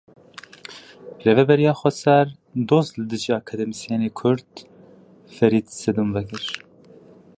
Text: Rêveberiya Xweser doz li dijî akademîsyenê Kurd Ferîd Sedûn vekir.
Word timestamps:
Rêveberiya 1.25 1.73
Xweser 1.79 2.27
doz 2.69 2.87
li 2.97 3.05
dijî 3.11 3.31
akademîsyenê 3.41 4.09
Kurd 4.19 4.51
Ferîd 5.35 5.67
Sedûn 5.81 6.09
vekir. 6.15 6.43